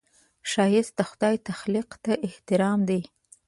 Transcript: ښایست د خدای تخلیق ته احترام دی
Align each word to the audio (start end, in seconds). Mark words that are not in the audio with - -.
ښایست 0.51 0.93
د 0.97 1.01
خدای 1.09 1.35
تخلیق 1.49 1.89
ته 2.03 2.13
احترام 2.27 2.79
دی 2.89 3.01